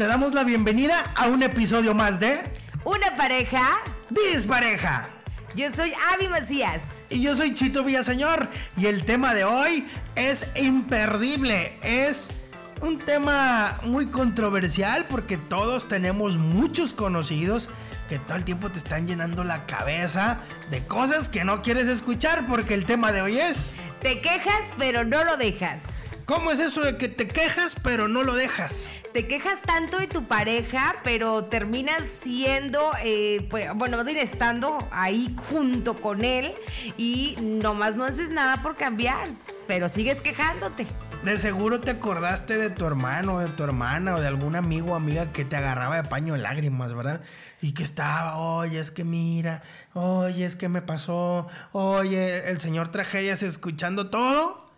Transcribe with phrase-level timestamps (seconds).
[0.00, 2.40] te damos la bienvenida a un episodio más de
[2.84, 3.82] Una pareja.
[4.08, 5.10] Dispareja.
[5.54, 7.02] Yo soy Avi Macías.
[7.10, 8.48] Y yo soy Chito Villaseñor.
[8.78, 11.74] Y el tema de hoy es imperdible.
[11.82, 12.30] Es
[12.80, 17.68] un tema muy controversial porque todos tenemos muchos conocidos
[18.08, 20.38] que todo el tiempo te están llenando la cabeza
[20.70, 23.74] de cosas que no quieres escuchar porque el tema de hoy es...
[24.00, 26.00] Te quejas pero no lo dejas.
[26.30, 28.86] ¿Cómo es eso de que te quejas pero no lo dejas?
[29.12, 34.78] Te quejas tanto de tu pareja, pero terminas siendo, eh, pues, bueno, más bien estando
[34.92, 36.54] ahí junto con él
[36.96, 39.26] y nomás no haces nada por cambiar,
[39.66, 40.86] pero sigues quejándote.
[41.24, 44.94] De seguro te acordaste de tu hermano, de tu hermana o de algún amigo o
[44.94, 47.22] amiga que te agarraba de paño de lágrimas, ¿verdad?
[47.60, 49.62] Y que estaba, oye, es que mira,
[49.94, 54.69] oye, es que me pasó, oye, el señor tragedias escuchando todo.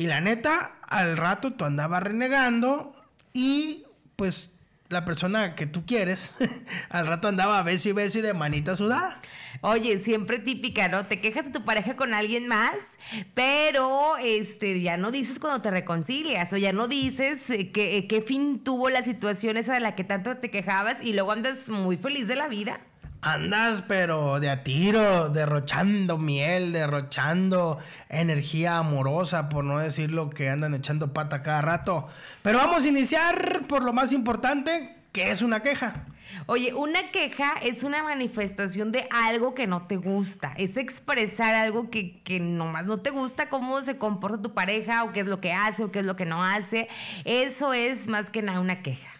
[0.00, 2.96] Y la neta, al rato tú andabas renegando
[3.34, 3.84] y
[4.16, 6.32] pues la persona que tú quieres,
[6.88, 9.20] al rato andaba a beso y beso y de manita sudada.
[9.60, 11.04] Oye, siempre típica, ¿no?
[11.04, 12.98] Te quejas de tu pareja con alguien más,
[13.34, 18.06] pero este ya no dices cuando te reconcilias o ya no dices eh, que, eh,
[18.06, 21.68] qué fin tuvo la situación esa de la que tanto te quejabas y luego andas
[21.68, 22.80] muy feliz de la vida.
[23.22, 30.48] Andas, pero de a tiro, derrochando miel, derrochando energía amorosa, por no decir lo que
[30.48, 32.08] andan echando pata cada rato.
[32.40, 36.06] Pero vamos a iniciar por lo más importante, que es una queja.
[36.46, 40.54] Oye, una queja es una manifestación de algo que no te gusta.
[40.56, 45.12] Es expresar algo que, que nomás no te gusta, cómo se comporta tu pareja, o
[45.12, 46.88] qué es lo que hace, o qué es lo que no hace.
[47.26, 49.10] Eso es más que nada una queja.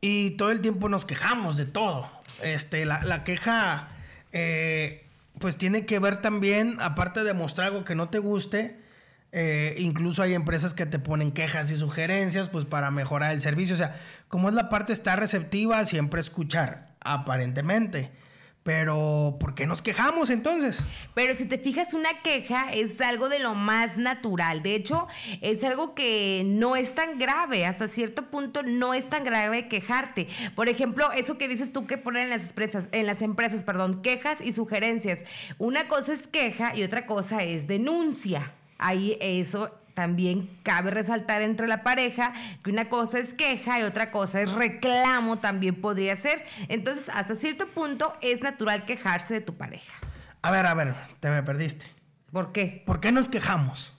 [0.00, 2.19] Y todo el tiempo nos quejamos de todo.
[2.42, 3.88] Este, la, la queja,
[4.32, 5.04] eh,
[5.38, 8.80] pues tiene que ver también, aparte de mostrar algo que no te guste,
[9.32, 13.74] eh, incluso hay empresas que te ponen quejas y sugerencias, pues para mejorar el servicio.
[13.74, 13.94] O sea,
[14.28, 18.10] como es la parte estar receptiva, siempre escuchar, aparentemente.
[18.62, 20.82] Pero, ¿por qué nos quejamos entonces?
[21.14, 24.62] Pero si te fijas, una queja es algo de lo más natural.
[24.62, 25.08] De hecho,
[25.40, 27.64] es algo que no es tan grave.
[27.64, 30.26] Hasta cierto punto no es tan grave quejarte.
[30.54, 34.02] Por ejemplo, eso que dices tú que ponen en las empresas, en las empresas, perdón,
[34.02, 35.24] quejas y sugerencias.
[35.56, 38.52] Una cosa es queja y otra cosa es denuncia.
[38.76, 44.10] Ahí eso también cabe resaltar entre la pareja que una cosa es queja y otra
[44.10, 46.44] cosa es reclamo también podría ser.
[46.68, 49.92] Entonces, hasta cierto punto es natural quejarse de tu pareja.
[50.42, 51.86] A ver, a ver, te me perdiste.
[52.32, 52.82] ¿Por qué?
[52.86, 53.92] ¿Por qué nos quejamos?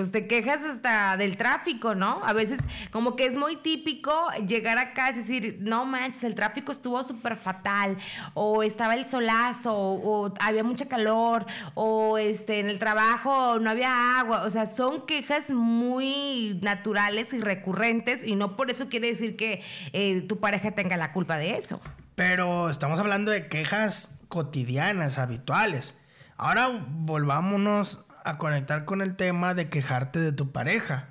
[0.00, 2.22] Pues te quejas hasta del tráfico, ¿no?
[2.24, 2.58] A veces
[2.90, 4.10] como que es muy típico
[4.48, 7.98] llegar acá y decir, no manches, el tráfico estuvo súper fatal,
[8.32, 11.44] o estaba el solazo, o, había mucha calor,
[11.74, 17.42] o este, en el trabajo no había agua, o sea, son quejas muy naturales y
[17.42, 19.62] recurrentes y no por eso quiere decir que
[19.92, 21.78] eh, tu pareja tenga la culpa de eso.
[22.14, 25.94] Pero estamos hablando de quejas cotidianas, habituales.
[26.38, 31.08] Ahora volvámonos a conectar con el tema de quejarte de tu pareja.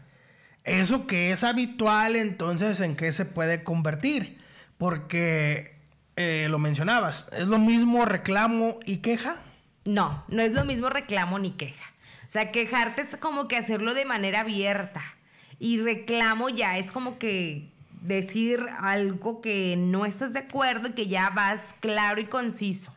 [0.63, 4.37] Eso que es habitual, entonces, ¿en qué se puede convertir?
[4.77, 5.79] Porque
[6.15, 9.37] eh, lo mencionabas, ¿es lo mismo reclamo y queja?
[9.85, 11.85] No, no es lo mismo reclamo ni queja.
[12.27, 15.01] O sea, quejarte es como que hacerlo de manera abierta.
[15.57, 17.71] Y reclamo ya es como que
[18.01, 22.95] decir algo que no estás de acuerdo y que ya vas claro y conciso.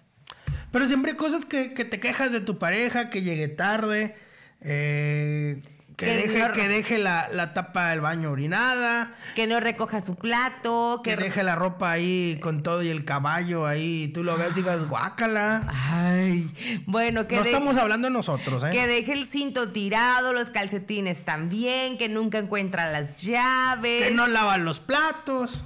[0.72, 4.16] Pero siempre hay cosas que, que te quejas de tu pareja, que llegue tarde,
[4.62, 5.60] eh,
[5.96, 10.00] que, Que deje, no- que deje la, la tapa del baño orinada, Que no recoja
[10.00, 11.24] su plato, que que...
[11.24, 14.60] deje la ropa ahí con todo y el caballo ahí, y tú lo ves y
[14.62, 15.62] digas, guácala.
[15.68, 16.50] Ay,
[16.86, 18.70] bueno, que, No de- estamos hablando nosotros, ¿eh?
[18.72, 24.26] que deje el cinto tirado, los calcetines también, que nunca encuentra las llaves, Que no
[24.26, 25.62] lava los platos,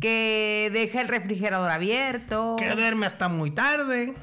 [0.00, 4.14] que deja el refrigerador abierto, que duerme hasta muy tarde,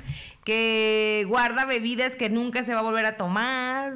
[0.43, 3.93] que guarda bebidas que nunca se va a volver a tomar.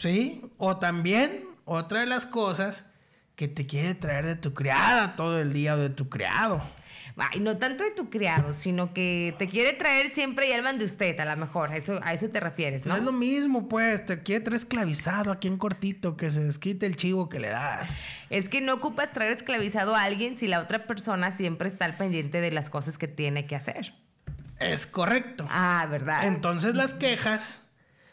[0.00, 0.42] ¿sí?
[0.56, 2.86] O también, otra de las cosas,
[3.36, 6.60] que te quiere traer de tu criada todo el día o de tu criado.
[7.16, 10.84] Ay, no tanto de tu criado, sino que te quiere traer siempre y alman de
[10.84, 11.70] usted, a lo mejor.
[11.72, 12.98] A eso, a eso te refieres, No ¿no?
[12.98, 16.96] es lo mismo, pues, te quiere traer esclavizado aquí en cortito, que se desquite el
[16.96, 17.92] chivo que le das.
[18.30, 21.96] Es que no ocupas traer esclavizado a alguien si la otra persona siempre está al
[21.96, 23.94] pendiente de las cosas que tiene que hacer.
[24.58, 25.46] Es correcto.
[25.50, 26.26] Ah, ¿verdad?
[26.26, 27.62] Entonces las quejas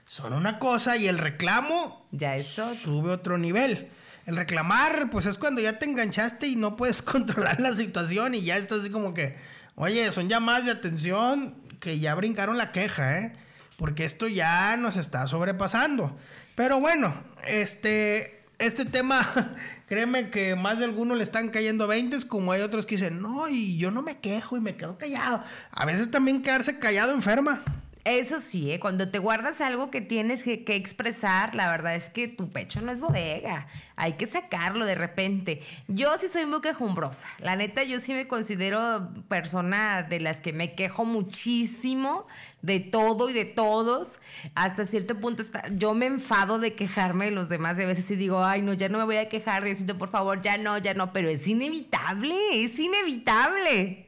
[0.06, 2.74] son una cosa y el reclamo Ya es otro.
[2.76, 3.90] sube otro nivel.
[4.28, 8.44] El reclamar, pues es cuando ya te enganchaste y no puedes controlar la situación y
[8.44, 9.38] ya estás así como que,
[9.76, 13.34] oye, son llamadas de atención que ya brincaron la queja, ¿eh?
[13.78, 16.18] Porque esto ya nos está sobrepasando.
[16.56, 17.16] Pero bueno,
[17.48, 19.56] este, este tema,
[19.88, 23.48] créeme que más de algunos le están cayendo 20, como hay otros que dicen, no,
[23.48, 25.42] y yo no me quejo y me quedo callado.
[25.72, 27.64] A veces también quedarse callado enferma.
[28.08, 28.80] Eso sí, ¿eh?
[28.80, 32.90] cuando te guardas algo que tienes que, expresar, la verdad es que tu pecho no
[32.90, 33.68] es bodega.
[33.98, 35.62] Hay que sacarlo de repente.
[35.90, 37.28] Yo sí soy muy quejumbrosa.
[37.40, 42.28] La neta, yo sí me considero persona de las que me quejo muchísimo
[42.62, 44.22] de todo y de todos.
[44.56, 45.44] Hasta cierto punto
[45.76, 47.78] yo me enfado de quejarme de los demás.
[47.78, 49.64] Y a veces sí digo, ay, no, ya no me voy a quejar.
[49.64, 51.12] Necesito, por favor, ya no, ya no.
[51.12, 54.08] Pero es inevitable, es inevitable.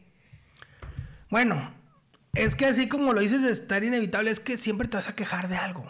[1.29, 1.78] Bueno,
[2.33, 5.47] es que así como lo dices estar inevitable, es que siempre te vas a quejar
[5.47, 5.89] de algo.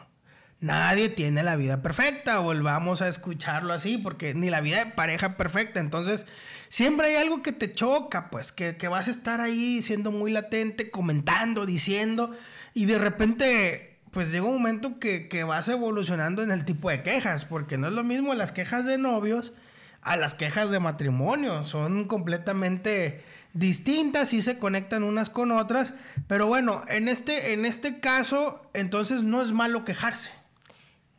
[0.62, 5.38] Nadie tiene la vida perfecta, volvamos a escucharlo así, porque ni la vida de pareja
[5.38, 5.80] perfecta.
[5.80, 6.25] Entonces,
[6.68, 10.91] siempre hay algo que te choca, pues, que, vas a estar ahí siendo muy latente,
[10.91, 12.31] comentando, diciendo,
[12.74, 17.03] y de repente, pues llega un momento que, que vas evolucionando en el tipo de
[17.03, 19.53] quejas, porque no es lo mismo las quejas de novios
[20.01, 23.24] a las quejas de matrimonio, son completamente
[23.54, 25.94] distintas y se conectan unas con otras,
[26.28, 30.30] pero bueno, en este, en este caso, entonces no es malo quejarse.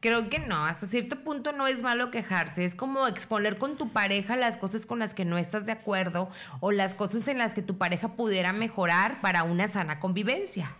[0.00, 3.92] Creo que no, hasta cierto punto no es malo quejarse, es como exponer con tu
[3.92, 6.30] pareja las cosas con las que no estás de acuerdo
[6.60, 10.74] o las cosas en las que tu pareja pudiera mejorar para una sana convivencia.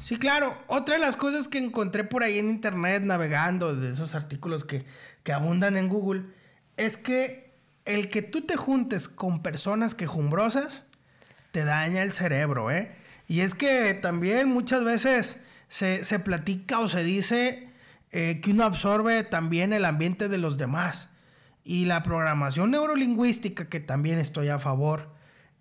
[0.00, 0.56] Sí, claro.
[0.66, 4.84] Otra de las cosas que encontré por ahí en internet navegando de esos artículos que,
[5.22, 6.24] que abundan en Google
[6.76, 7.49] es que
[7.84, 10.82] el que tú te juntes con personas quejumbrosas
[11.52, 12.92] te daña el cerebro, ¿eh?
[13.26, 17.68] Y es que también muchas veces se, platica o se dice
[18.10, 21.10] eh, que uno absorbe también el ambiente de los demás.
[21.62, 25.10] Y la programación neurolingüística, que también estoy a favor,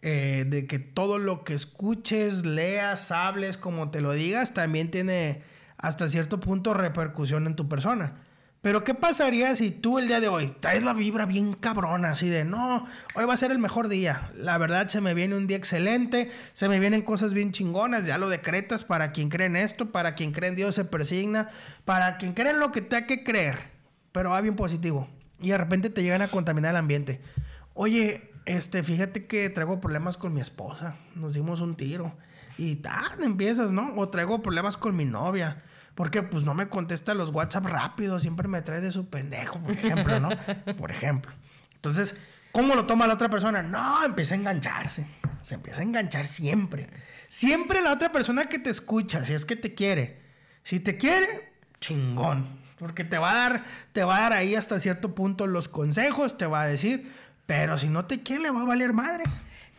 [0.02, 5.44] eh, de que todo lo que escuches, leas, hables, como te lo digas, también tiene
[5.78, 8.16] hasta cierto punto repercusión en tu persona.
[8.62, 12.28] Pero ¿qué pasaría si tú el día de hoy traes la vibra bien cabrona, así
[12.28, 12.86] de, no,
[13.16, 14.32] hoy va a ser el mejor día.
[14.36, 18.18] La verdad se me viene un día excelente, se me vienen cosas bien chingonas, ya
[18.18, 21.48] lo decretas para quien cree en esto, para quien cree en Dios se persigna,
[21.86, 23.60] para quien cree en lo que tenga que creer,
[24.12, 25.08] pero va bien positivo.
[25.40, 27.22] Y de repente te llegan a contaminar el ambiente.
[27.76, 32.14] Oye, este, fíjate que traigo problemas con mi esposa, nos dimos un tiro.
[32.58, 33.96] Y tan empiezas, ¿no?
[33.96, 35.64] O traigo problemas con mi novia
[36.00, 39.72] porque pues no me contesta los WhatsApp rápido, siempre me trae de su pendejo, por
[39.72, 40.30] ejemplo, ¿no?
[40.78, 41.30] por ejemplo.
[41.76, 42.16] Entonces,
[42.54, 43.64] ¿cómo lo toma la otra persona?
[43.64, 45.06] No, empieza a engancharse.
[45.42, 46.88] Se empieza a enganchar siempre.
[47.28, 50.22] Siempre la otra persona que te escucha, si es que te quiere.
[50.64, 51.52] Si te quiere,
[51.82, 52.62] chingón.
[52.78, 56.38] Porque te va a dar, te va a dar ahí hasta cierto punto los consejos,
[56.38, 57.14] te va a decir,
[57.46, 59.26] pero si no te quiere, le va a valer madre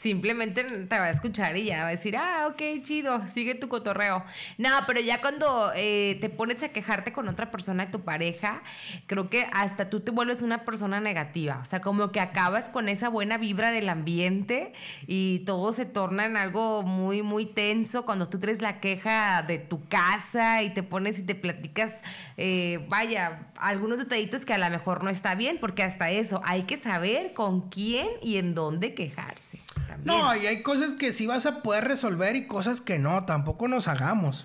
[0.00, 3.68] simplemente te va a escuchar y ya va a decir, ah, ok, chido, sigue tu
[3.68, 4.24] cotorreo.
[4.56, 8.62] No, pero ya cuando eh, te pones a quejarte con otra persona de tu pareja,
[9.06, 11.58] creo que hasta tú te vuelves una persona negativa.
[11.60, 14.72] O sea, como que acabas con esa buena vibra del ambiente
[15.06, 19.58] y todo se torna en algo muy, muy tenso cuando tú traes la queja de
[19.58, 22.00] tu casa y te pones y te platicas,
[22.38, 26.62] eh, vaya, algunos detallitos que a lo mejor no está bien, porque hasta eso hay
[26.62, 29.60] que saber con quién y en dónde quejarse.
[30.04, 33.68] No, y hay cosas que sí vas a poder resolver y cosas que no, tampoco
[33.68, 34.44] nos hagamos.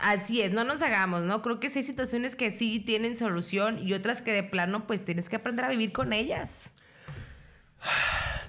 [0.00, 1.42] Así es, no nos hagamos, ¿no?
[1.42, 5.04] Creo que sí hay situaciones que sí tienen solución y otras que de plano pues
[5.04, 6.70] tienes que aprender a vivir con ellas.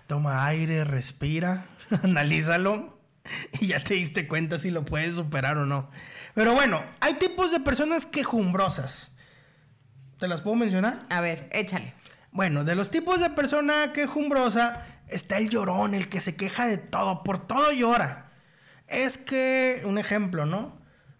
[0.07, 1.65] Toma aire, respira,
[2.03, 3.01] analízalo
[3.59, 5.89] y ya te diste cuenta si lo puedes superar o no.
[6.33, 9.11] Pero bueno, hay tipos de personas quejumbrosas.
[10.19, 10.99] ¿Te las puedo mencionar?
[11.09, 11.93] A ver, échale.
[12.31, 16.77] Bueno, de los tipos de persona quejumbrosa está el llorón, el que se queja de
[16.77, 18.31] todo, por todo llora.
[18.87, 20.77] Es que, un ejemplo, ¿no?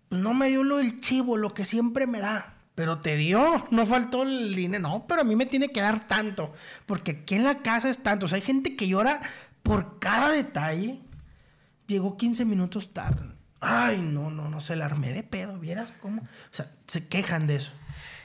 [0.10, 2.55] Pues no me dio lo del chivo, lo que siempre me da.
[2.75, 4.81] Pero te dio, no faltó el dinero.
[4.81, 6.53] No, pero a mí me tiene que dar tanto.
[6.86, 8.25] Porque aquí en la casa es tanto.
[8.25, 9.21] O sea, hay gente que llora
[9.63, 11.00] por cada detalle.
[11.88, 13.36] Llegó 15 minutos tarde.
[13.60, 15.60] Ay, no, no, no, se la armé de pedo.
[15.60, 16.24] ¿Vieras cómo?
[16.24, 17.71] O sea, se quejan de eso.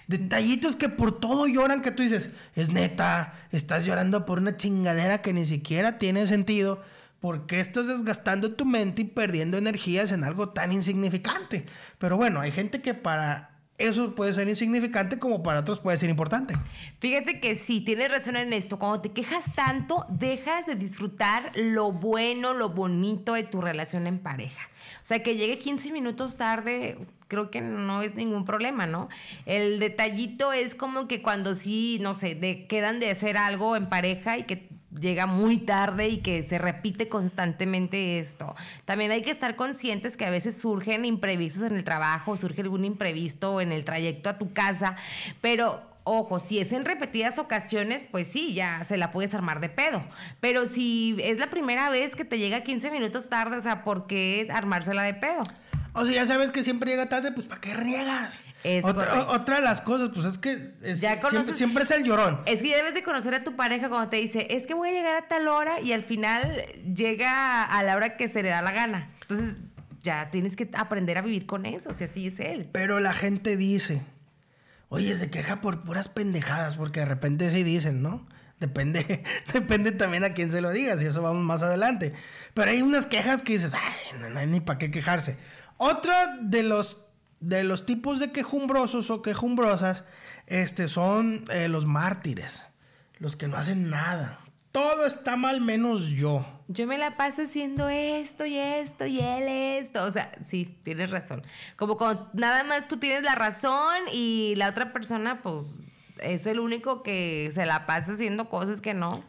[0.06, 5.20] Detallitos que por todo lloran que tú dices, es neta, estás llorando por una chingadera
[5.20, 6.80] que ni siquiera tiene sentido.
[7.20, 11.66] ¿Por qué estás desgastando tu mente y perdiendo energías en algo tan insignificante?
[11.98, 16.08] Pero bueno, hay gente que para eso puede ser insignificante como para otros puede ser
[16.08, 16.54] importante.
[17.00, 18.78] Fíjate que sí, tienes razón en esto.
[18.78, 24.18] Cuando te quejas tanto, dejas de disfrutar lo bueno, lo bonito de tu relación en
[24.18, 24.68] pareja.
[25.06, 26.98] O sea, que llegue 15 minutos tarde,
[27.28, 29.08] creo que no es ningún problema, ¿no?
[29.44, 33.88] El detallito es como que cuando sí, no sé, de, quedan de hacer algo en
[33.88, 38.56] pareja y que llega muy tarde y que se repite constantemente esto.
[38.84, 42.84] También hay que estar conscientes que a veces surgen imprevistos en el trabajo, surge algún
[42.84, 44.96] imprevisto en el trayecto a tu casa,
[45.40, 49.68] pero Ojo, si es en repetidas ocasiones, pues sí, ya se la puedes armar de
[49.68, 50.04] pedo.
[50.40, 54.06] Pero si es la primera vez que te llega 15 minutos tarde, o sea, ¿por
[54.06, 55.42] qué armársela de pedo?
[55.94, 58.40] O sea, ya sabes que siempre llega tarde, pues ¿para qué riegas?
[58.62, 62.04] Es otra, otra de las cosas, pues es que es- Ya siempre, siempre es el
[62.04, 62.40] llorón.
[62.46, 64.90] Es que ya debes de conocer a tu pareja cuando te dice, es que voy
[64.90, 66.62] a llegar a tal hora y al final
[66.94, 69.08] llega a la hora que se le da la gana.
[69.22, 69.58] Entonces
[70.02, 72.68] ya tienes que aprender a vivir con eso, si así es él.
[72.72, 74.02] Pero la gente dice,
[74.88, 78.26] oye, se queja por puras pendejadas, porque de repente sí dicen, ¿no?
[78.58, 82.14] Depende, depende también a quién se lo digas, y eso vamos más adelante.
[82.54, 85.36] Pero hay unas quejas que dices, ay, no, no ni para qué quejarse.
[85.76, 87.06] Otra de los,
[87.40, 90.04] de los tipos de quejumbrosos o quejumbrosas
[90.46, 92.64] este, son eh, los mártires,
[93.18, 94.40] los que no hacen nada.
[94.76, 96.44] Todo está mal menos yo.
[96.68, 100.04] Yo me la paso haciendo esto y esto y él esto.
[100.04, 101.42] O sea, sí, tienes razón.
[101.76, 105.78] Como cuando nada más tú tienes la razón y la otra persona, pues,
[106.22, 109.24] es el único que se la pasa haciendo cosas que no.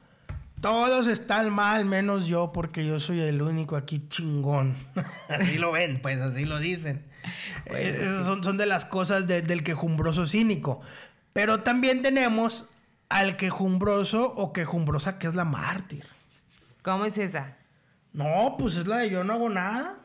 [0.59, 4.75] Todos están mal, menos yo, porque yo soy el único aquí chingón.
[5.29, 7.05] así lo ven, pues así lo dicen.
[7.67, 10.81] Eh, esas son, son de las cosas de- del quejumbroso cínico.
[11.31, 12.65] Pero también tenemos
[13.09, 16.05] al quejumbroso o quejumbrosa que es la mártir.
[16.81, 17.55] ¿Cómo es esa?
[18.13, 19.95] No, pues es la de yo no hago nada.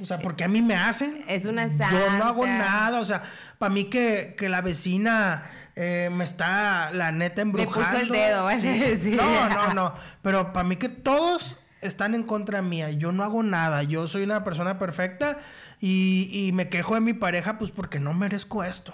[0.00, 1.24] O sea, porque a mí me hacen.
[1.26, 2.58] Es una Yo no hago santa.
[2.64, 3.00] nada.
[3.00, 3.22] O sea,
[3.58, 7.88] para mí que, que la vecina eh, me está, la neta, Me embrujando.
[7.88, 9.16] puso el dedo, vas a decir.
[9.16, 9.94] No, no, no.
[10.22, 12.90] Pero para mí que todos están en contra mía.
[12.90, 13.82] Yo no hago nada.
[13.82, 15.38] Yo soy una persona perfecta
[15.80, 18.92] y, y me quejo de mi pareja, pues porque no merezco esto.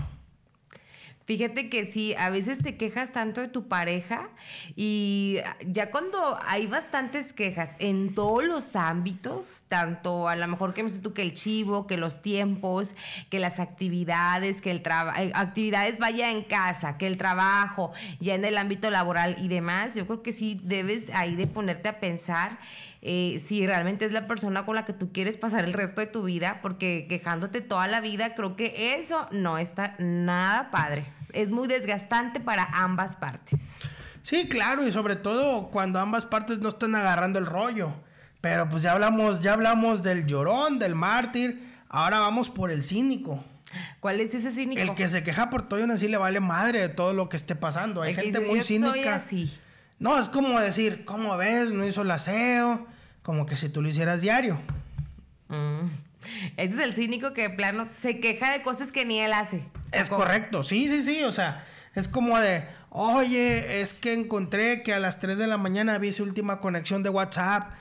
[1.26, 4.28] Fíjate que sí, a veces te quejas tanto de tu pareja
[4.76, 10.84] y ya cuando hay bastantes quejas en todos los ámbitos, tanto a lo mejor que
[10.84, 12.94] me dices tú que el chivo, que los tiempos,
[13.28, 18.44] que las actividades, que el trabajo, actividades vaya en casa, que el trabajo, ya en
[18.44, 22.60] el ámbito laboral y demás, yo creo que sí debes ahí de ponerte a pensar
[23.08, 26.08] eh, si realmente es la persona con la que tú quieres pasar el resto de
[26.08, 31.06] tu vida, porque quejándote toda la vida, creo que eso no está nada padre.
[31.32, 33.60] Es muy desgastante para ambas partes.
[34.22, 37.92] Sí, claro, y sobre todo cuando ambas partes no están agarrando el rollo.
[38.40, 41.64] Pero pues ya hablamos, ya hablamos del llorón, del mártir.
[41.88, 43.42] Ahora vamos por el cínico.
[44.00, 44.80] ¿Cuál es ese cínico?
[44.82, 47.28] El que se queja por todo y aún así le vale madre de todo lo
[47.28, 48.02] que esté pasando.
[48.02, 49.14] Hay El gente dice, muy "Yo soy cínica.
[49.14, 49.52] así".
[49.98, 51.72] No, es como decir, ¿cómo ves?
[51.72, 52.86] No hizo el aseo.
[53.26, 54.56] Como que si tú lo hicieras diario.
[55.48, 55.80] Mm.
[56.56, 59.64] Ese es el cínico que de plano se queja de cosas que ni él hace.
[59.90, 60.22] Es ¿Cómo?
[60.22, 61.24] correcto, sí, sí, sí.
[61.24, 61.66] O sea,
[61.96, 66.12] es como de, oye, es que encontré que a las 3 de la mañana vi
[66.12, 67.72] su última conexión de WhatsApp.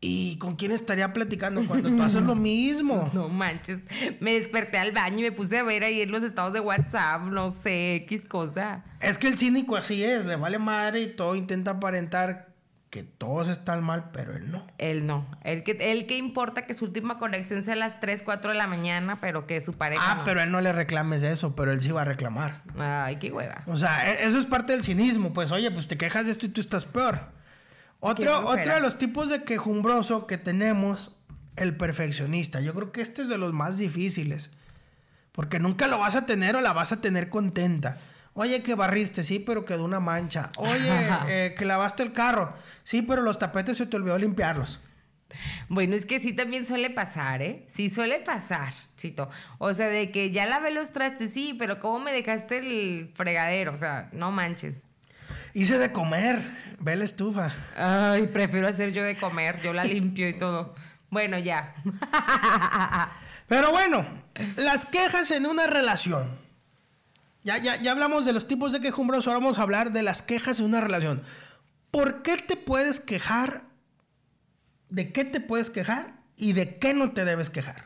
[0.00, 3.10] ¿Y con quién estaría platicando cuando tú haces lo mismo?
[3.12, 3.84] No manches,
[4.20, 7.20] me desperté al baño y me puse a ver ahí en los estados de WhatsApp,
[7.24, 8.82] no sé, X cosa.
[9.00, 12.55] Es que el cínico así es, le vale madre y todo intenta aparentar
[12.90, 14.66] que todos están mal, pero él no.
[14.78, 15.26] Él no.
[15.42, 18.56] Él que, él que importa que su última conexión sea a las 3, 4 de
[18.56, 20.02] la mañana, pero que su pareja.
[20.04, 20.24] Ah, no.
[20.24, 22.62] pero él no le reclames eso, pero él sí va a reclamar.
[22.78, 23.62] Ay, qué hueva.
[23.66, 25.32] O sea, e- eso es parte del cinismo.
[25.32, 27.20] Pues, oye, pues te quejas de esto y tú estás peor.
[28.00, 31.16] Otro, otro de los tipos de quejumbroso que tenemos,
[31.56, 32.60] el perfeccionista.
[32.60, 34.50] Yo creo que este es de los más difíciles.
[35.32, 37.96] Porque nunca lo vas a tener o la vas a tener contenta.
[38.38, 40.50] Oye, que barriste, sí, pero quedó una mancha.
[40.58, 42.54] Oye, eh, que lavaste el carro.
[42.84, 44.78] Sí, pero los tapetes se te olvidó limpiarlos.
[45.68, 47.64] Bueno, es que sí también suele pasar, ¿eh?
[47.66, 49.30] Sí suele pasar, Chito.
[49.58, 53.72] O sea, de que ya lavé los trastes, sí, pero ¿cómo me dejaste el fregadero?
[53.72, 54.84] O sea, no manches.
[55.54, 56.38] Hice de comer.
[56.78, 57.50] Ve la estufa.
[57.74, 60.74] Ay, prefiero hacer yo de comer, yo la limpio y todo.
[61.08, 61.72] Bueno, ya.
[63.48, 64.06] Pero bueno,
[64.56, 66.45] las quejas en una relación.
[67.46, 70.20] Ya, ya, ya hablamos de los tipos de quejumbrosos, ahora vamos a hablar de las
[70.20, 71.22] quejas en una relación.
[71.92, 73.62] ¿Por qué te puedes quejar?
[74.90, 76.14] ¿De qué te puedes quejar?
[76.36, 77.84] ¿Y de qué no te debes quejar?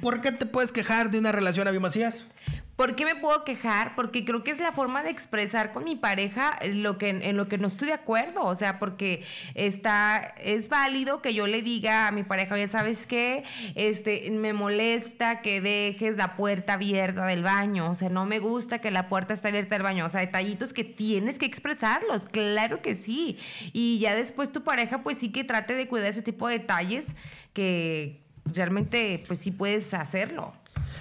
[0.00, 2.28] ¿Por qué te puedes quejar de una relación, Avi Macías?
[2.76, 3.94] ¿Por qué me puedo quejar?
[3.96, 7.48] Porque creo que es la forma de expresar con mi pareja lo que, en lo
[7.48, 8.44] que no estoy de acuerdo.
[8.44, 13.06] O sea, porque está, es válido que yo le diga a mi pareja, oye, ¿sabes
[13.06, 13.44] qué?
[13.74, 17.90] Este, me molesta que dejes la puerta abierta del baño.
[17.90, 20.04] O sea, no me gusta que la puerta esté abierta del baño.
[20.04, 22.26] O sea, detallitos que tienes que expresarlos.
[22.26, 23.38] Claro que sí.
[23.72, 27.16] Y ya después tu pareja, pues sí que trate de cuidar ese tipo de detalles
[27.54, 30.52] que realmente, pues sí puedes hacerlo.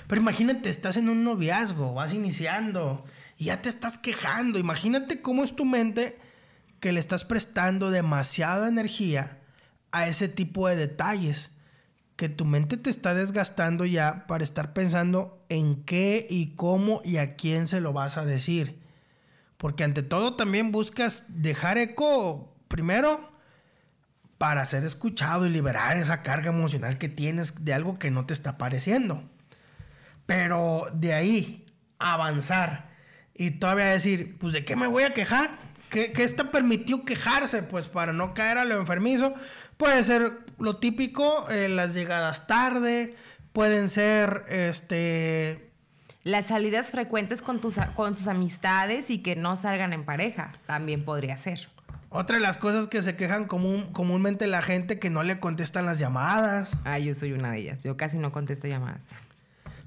[0.07, 3.05] Pero imagínate, estás en un noviazgo, vas iniciando
[3.37, 4.59] y ya te estás quejando.
[4.59, 6.17] Imagínate cómo es tu mente
[6.79, 9.39] que le estás prestando demasiada energía
[9.91, 11.51] a ese tipo de detalles.
[12.15, 17.17] Que tu mente te está desgastando ya para estar pensando en qué y cómo y
[17.17, 18.79] a quién se lo vas a decir.
[19.57, 23.31] Porque ante todo también buscas dejar eco primero
[24.37, 28.33] para ser escuchado y liberar esa carga emocional que tienes de algo que no te
[28.33, 29.23] está pareciendo.
[30.25, 31.65] Pero de ahí
[31.99, 32.89] avanzar
[33.33, 35.49] y todavía decir, pues de qué me voy a quejar?
[35.89, 37.63] ¿Qué, está permitió quejarse?
[37.63, 39.33] Pues para no caer a lo enfermizo.
[39.77, 43.15] Puede ser lo típico, eh, las llegadas tarde,
[43.53, 45.71] pueden ser este
[46.23, 51.05] las salidas frecuentes con tus, con sus amistades y que no salgan en pareja, también
[51.05, 51.69] podría ser.
[52.09, 55.85] Otra de las cosas que se quejan común, comúnmente la gente que no le contestan
[55.85, 56.77] las llamadas.
[56.83, 57.83] Ah, yo soy una de ellas.
[57.83, 59.03] Yo casi no contesto llamadas.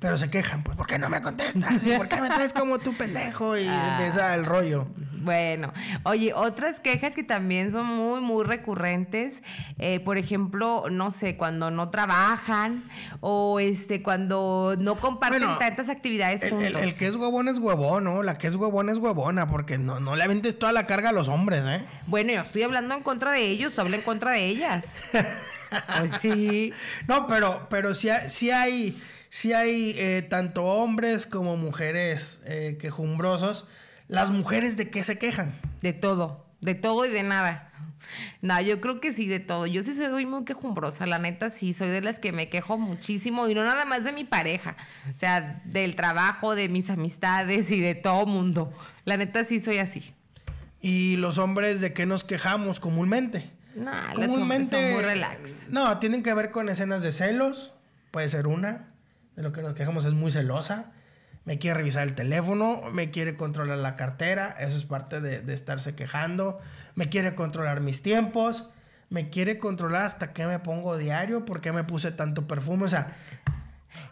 [0.00, 1.82] Pero se quejan, pues, ¿por qué no me contestas?
[1.96, 3.56] ¿Por qué me traes como tu pendejo?
[3.56, 3.96] Y Ah.
[3.98, 4.86] empieza el rollo.
[5.20, 5.72] Bueno,
[6.04, 9.42] oye, otras quejas que también son muy, muy recurrentes,
[9.78, 12.84] eh, por ejemplo, no sé, cuando no trabajan
[13.20, 16.80] o este, cuando no comparten Bueno, tantas actividades El, juntos.
[16.82, 18.22] el que es huevón es huevón, ¿no?
[18.22, 21.12] La que es huevón es huevona, porque no, no le aventes toda la carga a
[21.12, 21.84] los hombres, ¿eh?
[22.06, 25.02] Bueno, yo estoy hablando en contra de ellos, tú habla en contra de ellas.
[25.98, 26.72] Pues sí.
[27.06, 28.96] No, pero, pero sí, sí hay,
[29.28, 33.66] sí hay eh, tanto hombres como mujeres eh, quejumbrosos.
[34.08, 35.54] Las mujeres de qué se quejan.
[35.82, 37.68] De todo, de todo y de nada.
[38.40, 39.66] No, yo creo que sí, de todo.
[39.66, 43.48] Yo sí soy muy quejumbrosa, la neta sí, soy de las que me quejo muchísimo
[43.48, 44.76] y no nada más de mi pareja,
[45.12, 48.72] o sea, del trabajo, de mis amistades y de todo mundo.
[49.04, 50.14] La neta sí soy así.
[50.80, 53.50] Y los hombres de qué nos quejamos comúnmente.
[53.74, 55.68] Nah, los hombres son muy relax.
[55.70, 57.74] No, tienen que ver con escenas de celos.
[58.10, 58.88] Puede ser una.
[59.38, 60.90] De lo que nos quejamos es muy celosa.
[61.44, 65.54] Me quiere revisar el teléfono, me quiere controlar la cartera, eso es parte de, de
[65.54, 66.58] estarse quejando.
[66.96, 68.68] Me quiere controlar mis tiempos,
[69.10, 72.86] me quiere controlar hasta qué me pongo diario, por qué me puse tanto perfume.
[72.86, 73.16] O sea,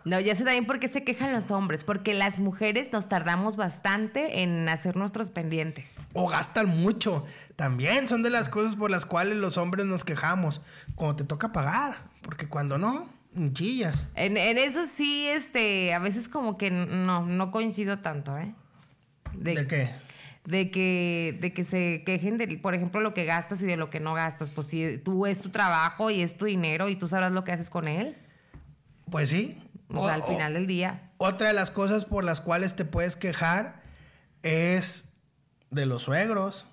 [0.05, 3.57] No, ya sé también por qué se quejan los hombres, porque las mujeres nos tardamos
[3.57, 5.95] bastante en hacer nuestros pendientes.
[6.13, 7.27] o gastan mucho.
[7.57, 10.63] También son de las cosas por las cuales los hombres nos quejamos.
[10.95, 13.09] Cuando te toca pagar, porque cuando no,
[13.53, 14.05] chillas.
[14.15, 18.55] En, en eso sí, este, a veces como que no, no coincido tanto, ¿eh?
[19.35, 19.91] ¿De qué?
[20.45, 23.91] de que, de que se quejen de, por ejemplo, lo que gastas y de lo
[23.91, 24.51] que no gastas.
[24.51, 27.51] Pues si tú es tu trabajo y es tu dinero y tú sabrás lo que
[27.53, 28.17] haces con él.
[29.11, 29.61] Pues sí.
[29.89, 31.11] O, sea, al O- final del día.
[31.19, 33.83] Otra de las cosas por las cuales te puedes quejar
[34.45, 35.13] es
[35.71, 36.65] de los suegros.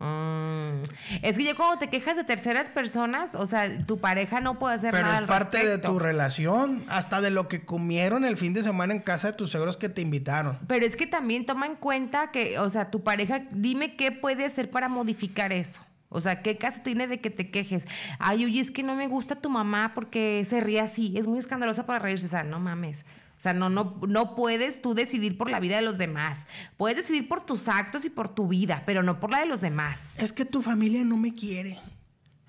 [0.00, 0.84] Mm.
[1.22, 4.74] Es que ya cuando te quejas de terceras personas, o sea, tu pareja no puede
[4.74, 8.36] hacer Pero nada es al parte de tu relación, hasta de lo que comieron el
[8.36, 10.58] fin de semana en casa de tus suegros que te invitaron.
[10.68, 14.44] Pero es que también toma en cuenta que, o sea, tu pareja, dime qué puede
[14.44, 15.80] hacer para modificar eso.
[16.10, 17.86] O sea, ¿qué caso tiene de que te quejes?
[18.18, 21.14] Ay, oye, es que no me gusta tu mamá porque se ríe así.
[21.18, 22.26] Es muy escandalosa para reírse.
[22.26, 23.04] O sea, no mames.
[23.38, 26.44] O sea, no, no, no puedes tú decidir por la vida de los demás.
[26.76, 29.60] Puedes decidir por tus actos y por tu vida, pero no por la de los
[29.60, 30.14] demás.
[30.16, 31.78] Es que tu familia no me quiere.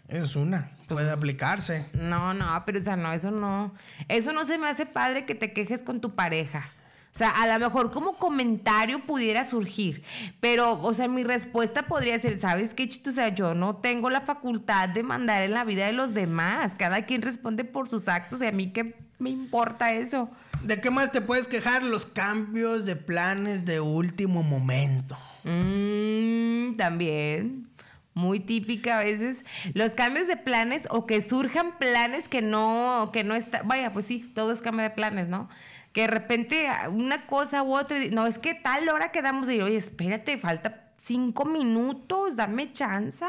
[0.08, 1.86] Es una, puede aplicarse.
[1.94, 3.72] No, no, pero o sea, no, eso no.
[4.08, 6.72] Eso no se me hace padre que te quejes con tu pareja.
[7.14, 10.04] O sea, a lo mejor como comentario pudiera surgir,
[10.40, 13.12] pero, o sea, mi respuesta podría ser, ¿sabes qué, chito?
[13.12, 16.76] O sea, yo no tengo la facultad de mandar en la vida de los demás.
[16.76, 20.30] Cada quien responde por sus actos y a mí qué me importa eso.
[20.64, 21.84] ¿De qué más te puedes quejar?
[21.84, 25.18] Los cambios de planes de último momento.
[25.44, 27.70] Mm, también.
[28.14, 29.46] Muy típica a veces.
[29.74, 33.62] Los cambios de planes o que surjan planes que no, que no está.
[33.64, 35.50] Vaya, pues sí, todo es cambio de planes, ¿no?
[35.94, 37.98] Que de repente una cosa u otra.
[38.12, 43.26] No, es que tal hora quedamos ir, oye, espérate, falta cinco minutos, dame chance.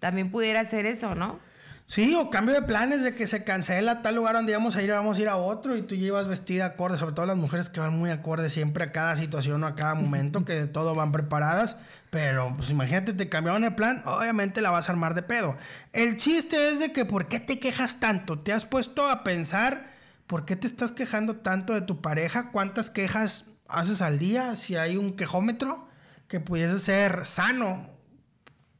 [0.00, 1.38] También pudiera ser eso, ¿no?
[1.88, 4.90] Sí, o cambio de planes de que se cancela tal lugar donde íbamos a ir,
[4.90, 7.80] vamos a ir a otro y tú llevas vestida acorde, sobre todo las mujeres que
[7.80, 11.12] van muy acorde siempre a cada situación o a cada momento, que de todo van
[11.12, 11.76] preparadas,
[12.10, 15.56] pero pues imagínate, te cambiaron el plan, obviamente la vas a armar de pedo.
[15.94, 18.36] El chiste es de que ¿por qué te quejas tanto?
[18.36, 19.94] ¿Te has puesto a pensar
[20.26, 22.50] por qué te estás quejando tanto de tu pareja?
[22.52, 24.56] ¿Cuántas quejas haces al día?
[24.56, 25.88] Si hay un quejómetro
[26.28, 27.96] que pudiese ser sano,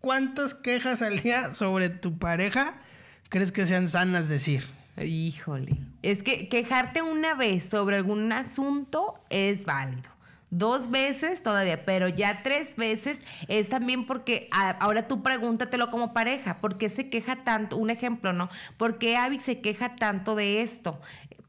[0.01, 2.77] ¿Cuántas quejas al día sobre tu pareja
[3.29, 4.65] crees que sean sanas decir?
[4.97, 5.77] Híjole.
[6.03, 10.11] Es que quejarte una vez sobre algún asunto es válido.
[10.51, 16.15] Dos veces todavía, pero ya tres veces es también porque a- ahora tú pregúntatelo como
[16.15, 17.77] pareja, ¿por qué se queja tanto?
[17.77, 18.49] Un ejemplo, ¿no?
[18.79, 21.01] ¿Por qué Abby se queja tanto de esto?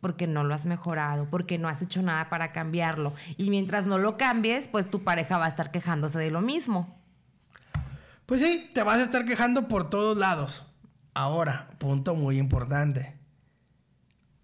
[0.02, 3.14] Porque no lo has mejorado, porque no has hecho nada para cambiarlo.
[3.38, 6.98] Y mientras no lo cambies, pues tu pareja va a estar quejándose de lo mismo.
[8.26, 10.66] Pues sí, te vas a estar quejando por todos lados.
[11.14, 13.16] Ahora, punto muy importante.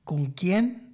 [0.03, 0.84] ¿Con quién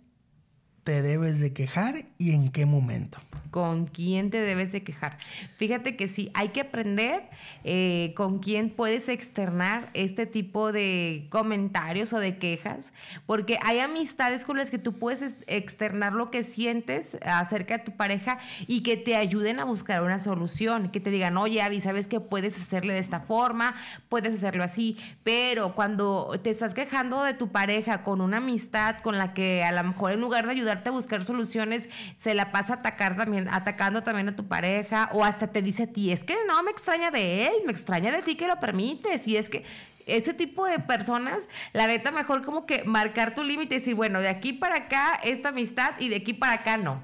[0.84, 3.18] te debes de quejar y en qué momento?
[3.52, 5.18] con quién te debes de quejar.
[5.58, 7.30] Fíjate que sí, hay que aprender
[7.66, 12.94] eh, con quién puedes externar este tipo de comentarios o de quejas,
[13.26, 17.92] porque hay amistades con las que tú puedes externar lo que sientes acerca de tu
[17.92, 22.08] pareja y que te ayuden a buscar una solución, que te digan, oye, Avi, ¿sabes
[22.08, 23.76] que puedes hacerle de esta forma?
[24.08, 29.18] Puedes hacerlo así, pero cuando te estás quejando de tu pareja con una amistad con
[29.18, 32.74] la que a lo mejor en lugar de ayudarte a buscar soluciones, se la pasa
[32.74, 36.24] a atacar también, atacando también a tu pareja, o hasta te dice a ti, es
[36.24, 39.50] que no me extraña de él, me extraña de ti que lo permites, y es
[39.50, 39.64] que
[40.06, 44.20] ese tipo de personas, la neta, mejor como que marcar tu límite y decir, bueno,
[44.20, 47.04] de aquí para acá esta amistad y de aquí para acá no.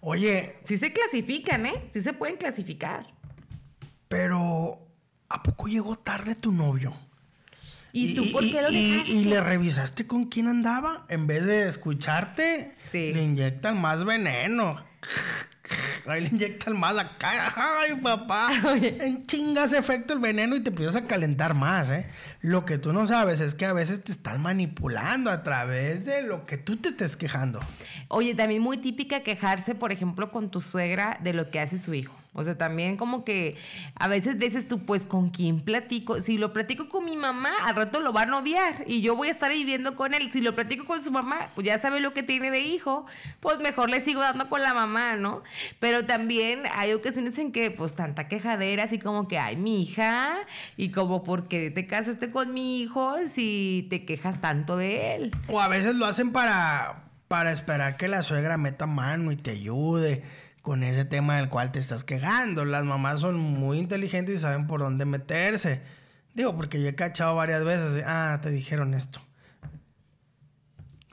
[0.00, 0.56] Oye.
[0.62, 1.86] Sí se clasifican, ¿eh?
[1.90, 3.12] Sí se pueden clasificar.
[4.06, 4.78] Pero,
[5.28, 6.94] ¿a poco llegó tarde tu novio?
[7.98, 9.10] ¿Y, tú por qué lo dejaste?
[9.10, 11.04] Y, le revisaste con quién andaba.
[11.08, 14.76] En vez de escucharte, le inyectan más veneno.
[16.06, 17.52] Ahí le inyectan más la cara.
[17.56, 18.50] Ay, papá.
[18.76, 22.08] En chingas efecto el veneno y te empiezas a calentar más, ¿eh?
[22.40, 26.22] Lo que tú no sabes es que a veces te están manipulando a través de
[26.22, 27.60] lo que tú te estés quejando.
[28.08, 31.92] Oye, también muy típica quejarse, por ejemplo, con tu suegra de lo que hace su
[31.94, 32.17] hijo.
[32.38, 33.56] O sea, también como que
[33.96, 36.20] a veces dices tú, pues, ¿con quién platico?
[36.20, 39.28] Si lo platico con mi mamá, al rato lo van a odiar y yo voy
[39.28, 40.30] a estar viviendo con él.
[40.30, 43.06] Si lo platico con su mamá, pues ya sabe lo que tiene de hijo,
[43.40, 45.42] pues mejor le sigo dando con la mamá, ¿no?
[45.80, 50.36] Pero también hay ocasiones en que, pues, tanta quejadera, así como que, ay, mi hija,
[50.76, 55.30] y como, ¿por qué te casaste con mi hijo si te quejas tanto de él?
[55.48, 59.50] O a veces lo hacen para, para esperar que la suegra meta mano y te
[59.50, 60.22] ayude
[60.68, 62.66] con ese tema del cual te estás quejando.
[62.66, 65.80] Las mamás son muy inteligentes y saben por dónde meterse.
[66.34, 69.18] Digo, porque yo he cachado varias veces, ah, te dijeron esto.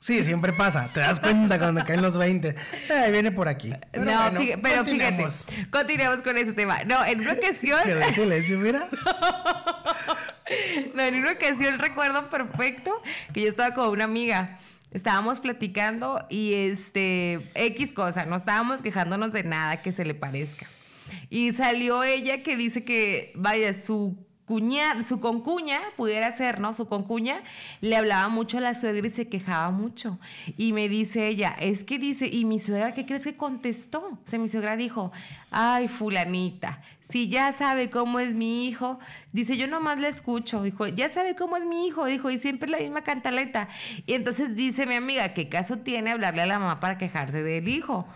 [0.02, 0.91] Sí, siempre pasa.
[0.94, 2.50] Te das cuenta cuando caen los 20.
[2.50, 3.74] Eh, viene por aquí.
[3.94, 5.26] Pero no, pero fíjate,
[5.72, 6.84] continuemos con ese tema.
[6.84, 7.80] No, en una ocasión.
[8.13, 8.89] silencio, mira.
[10.94, 13.02] no, en una ocasión recuerdo perfecto
[13.34, 14.58] que yo estaba con una amiga
[14.95, 20.67] estábamos platicando y este, X cosa, no estábamos quejándonos de nada que se le parezca.
[21.29, 24.25] Y salió ella que dice que, vaya, su
[25.03, 26.73] su concuña, pudiera ser, ¿no?
[26.73, 27.41] Su concuña
[27.81, 30.19] le hablaba mucho a la suegra y se quejaba mucho.
[30.58, 33.99] Y me dice ella, es que dice, ¿y mi suegra qué crees que contestó?
[33.99, 35.12] O sea, mi suegra dijo,
[35.49, 38.99] ay, fulanita, si ya sabe cómo es mi hijo,
[39.31, 42.69] dice, yo nomás le escucho, dijo, ya sabe cómo es mi hijo, dijo, y siempre
[42.69, 43.67] la misma cantaleta.
[44.05, 47.67] Y entonces dice mi amiga, ¿qué caso tiene hablarle a la mamá para quejarse del
[47.67, 48.08] hijo?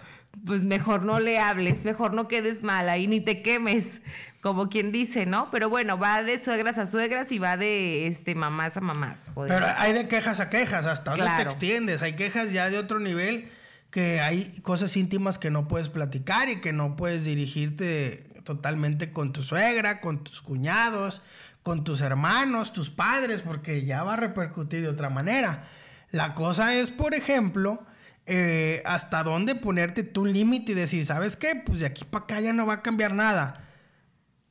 [0.46, 4.02] Pues mejor no le hables, mejor no quedes mala y ni te quemes
[4.42, 5.50] como quien dice, ¿no?
[5.52, 9.32] Pero bueno, va de suegras a suegras y va de este mamás a mamás.
[9.48, 12.02] Pero hay de quejas a quejas, hasta dónde te extiendes.
[12.02, 13.50] Hay quejas ya de otro nivel
[13.92, 19.34] que hay cosas íntimas que no puedes platicar y que no puedes dirigirte totalmente con
[19.34, 21.22] tu suegra, con tus cuñados,
[21.62, 25.64] con tus hermanos, tus padres, porque ya va a repercutir de otra manera.
[26.12, 27.84] La cosa es, por ejemplo,
[28.26, 31.56] eh, hasta dónde ponerte tu límite y decir, ¿sabes qué?
[31.56, 33.66] Pues de aquí para acá ya no va a cambiar nada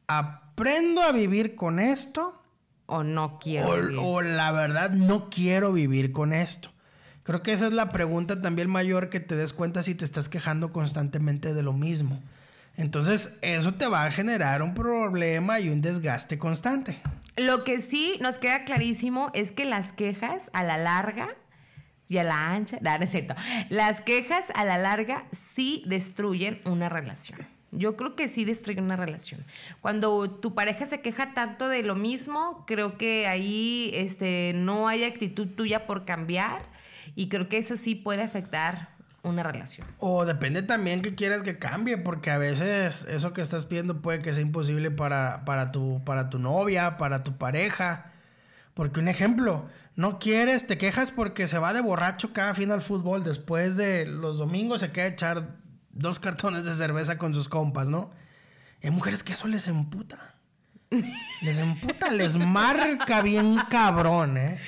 [0.09, 2.35] aprendo a vivir con esto.
[2.87, 3.69] O no quiero.
[4.03, 6.71] O, o la verdad no quiero vivir con esto.
[7.23, 10.31] Creo que esa es la pregunta también mayor que te des cuenta si te estás
[10.31, 12.23] quejando constantemente de lo mismo.
[12.79, 16.97] Entonces, eso te va a generar un problema y un desgaste constante.
[17.37, 21.29] Lo que sí nos queda clarísimo es que las quejas a la larga
[22.07, 23.35] y a la ancha, no, no es cierto.
[23.69, 27.41] Las quejas a la larga sí destruyen una relación.
[27.71, 29.45] Yo creo que sí destruye una relación.
[29.81, 35.05] Cuando tu pareja se queja tanto de lo mismo, creo que ahí este, no hay
[35.05, 36.63] actitud tuya por cambiar
[37.15, 38.89] y creo que eso sí puede afectar
[39.23, 39.87] una relación.
[39.99, 44.23] O depende también que quieras que cambie, porque a veces eso que estás pidiendo puede
[44.23, 48.07] que sea imposible para, para, tu, para tu novia, para tu pareja.
[48.75, 52.81] Porque un ejemplo, no quieres, te quejas porque se va de borracho cada fin al
[52.81, 55.57] fútbol, después de los domingos se queda echar
[55.99, 58.11] dos cartones de cerveza con sus compas, ¿no?
[58.83, 60.35] Hay mujeres que eso les emputa.
[61.43, 64.59] Les emputa, les marca bien cabrón, ¿eh?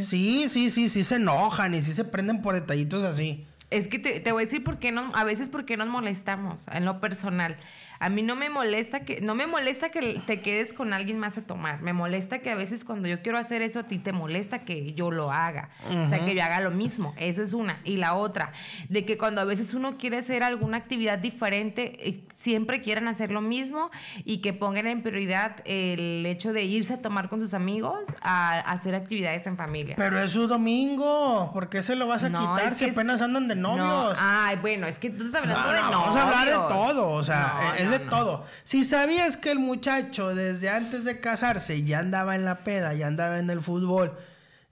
[0.00, 3.46] Sí, sí, sí, sí se enojan y sí se prenden por detallitos así.
[3.70, 6.84] Es que te, voy a decir por qué no, a veces porque nos molestamos en
[6.84, 7.56] lo personal.
[8.00, 11.38] A mí no me molesta que, no me molesta que te quedes con alguien más
[11.38, 11.80] a tomar.
[11.80, 14.92] Me molesta que a veces cuando yo quiero hacer eso, a ti te molesta que
[14.94, 15.70] yo lo haga.
[15.88, 17.14] O sea, que yo haga lo mismo.
[17.16, 17.80] Esa es una.
[17.84, 18.52] Y la otra,
[18.88, 23.30] de que cuando a veces uno quiere hacer alguna actividad diferente, eh, siempre quieran hacer
[23.30, 23.90] lo mismo
[24.24, 28.60] y que pongan en prioridad el hecho de irse a tomar con sus amigos a,
[28.60, 29.94] hacer actividades en familia.
[29.96, 31.50] Pero es su domingo.
[31.52, 34.16] ¿Por qué se lo vas a quitar si apenas andan de novios?
[34.18, 36.00] Ay, bueno, es que tú estás hablando de novios.
[36.00, 38.44] Vamos a hablar de todo todo, o sea, es todo.
[38.64, 43.06] Si sabías que el muchacho desde antes de casarse ya andaba en la peda, ya
[43.08, 44.16] andaba en el fútbol,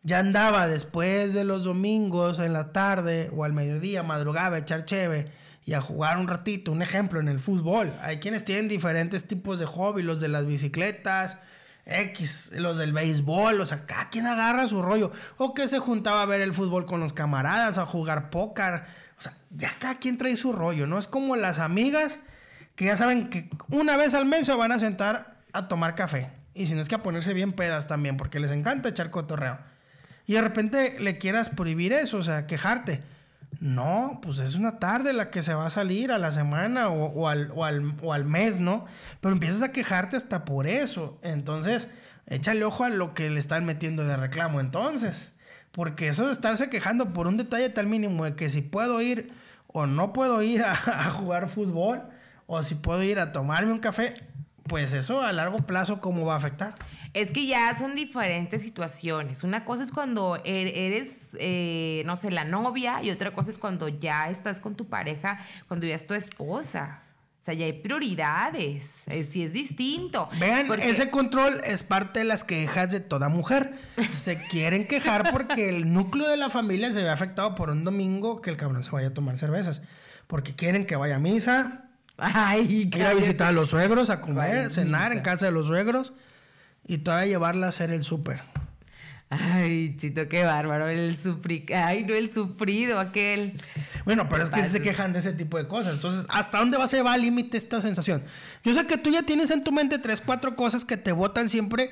[0.02, 4.84] ya andaba después de los domingos en la tarde o al mediodía, madrugaba a echar
[4.84, 5.30] cheve
[5.64, 7.92] y a jugar un ratito, un ejemplo en el fútbol.
[8.00, 11.36] Hay quienes tienen diferentes tipos de hobby, los de las bicicletas,
[11.84, 15.10] X, los del béisbol, o sea, cada quien agarra su rollo.
[15.36, 18.84] O que se juntaba a ver el fútbol con los camaradas, a jugar póker.
[19.18, 20.98] O sea, ya cada quien trae su rollo, ¿no?
[20.98, 22.20] Es como las amigas
[22.78, 26.30] que ya saben que una vez al mes se van a sentar a tomar café.
[26.54, 29.58] Y si no es que a ponerse bien pedas también, porque les encanta echar cotorreo.
[30.26, 33.02] Y de repente le quieras prohibir eso, o sea, quejarte.
[33.58, 37.26] No, pues es una tarde la que se va a salir a la semana o,
[37.26, 38.86] al, o, al, mes, ¿no?
[39.20, 41.18] Pero empiezas a quejarte hasta por eso.
[41.24, 41.90] Entonces,
[42.26, 45.30] échale ojo a lo que le están metiendo de reclamo entonces.
[45.72, 49.32] Porque eso de estarse quejando por un detalle tal mínimo de que si puedo ir
[49.66, 50.76] o no puedo ir a
[51.10, 52.02] jugar fútbol
[52.48, 54.14] o si puedo ir a tomarme un café,
[54.66, 56.74] pues eso a largo plazo, ¿cómo va a afectar?
[57.12, 59.44] Es que ya son diferentes situaciones.
[59.44, 63.58] Una cosa es cuando er-, eres, eh, no sé, la novia y otra cosa es
[63.58, 67.02] cuando ya estás con tu pareja, cuando ya es tu esposa.
[67.38, 69.04] O sea, ya hay prioridades.
[69.24, 70.28] Si es distinto.
[70.40, 73.74] Vean, ese control es parte de las quejas de toda mujer.
[74.10, 78.40] Se quieren quejar porque el núcleo de la familia se ve afectado por un domingo
[78.40, 79.82] que el cabrón se vaya a tomar cervezas.
[80.26, 81.87] Porque quieren que vaya a misa,
[82.20, 86.12] Ay, ir a visitar a los suegros, a comer, cenar en casa de los suegros
[86.86, 88.40] y todavía llevarla a hacer el súper.
[89.30, 90.88] Ay, chito, qué bárbaro.
[90.88, 91.66] El sufri...
[91.74, 93.60] Ay, no, el sufrido, aquel.
[94.04, 95.94] Bueno, pero es que se quejan de ese tipo de cosas.
[95.94, 98.22] Entonces, ¿hasta dónde va a llevar al límite esta sensación?
[98.64, 101.48] Yo sé que tú ya tienes en tu mente tres, cuatro cosas que te votan
[101.48, 101.90] siempre,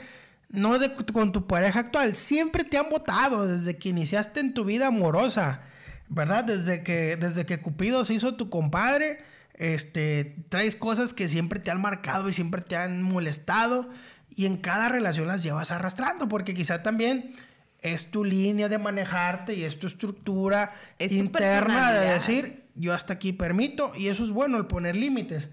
[0.48, 4.64] no de, con tu pareja actual, siempre te han votado desde que iniciaste en tu
[4.64, 5.60] vida amorosa,
[6.08, 6.42] ¿verdad?
[6.42, 9.18] Desde que, desde que Cupido se hizo tu compadre
[9.56, 13.88] este, traes cosas que siempre te han marcado y siempre te han molestado
[14.30, 17.34] y en cada relación las llevas arrastrando porque quizá también
[17.80, 23.32] es tu línea de manejarte y es tu estructura interna de decir yo hasta aquí
[23.32, 25.48] permito y eso es bueno el poner límites.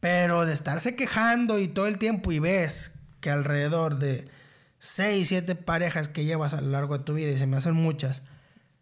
[0.00, 4.28] Pero de estarse quejando y todo el tiempo y ves que alrededor de
[4.78, 7.74] 6, 7 parejas que llevas a lo largo de tu vida y se me hacen
[7.74, 8.22] muchas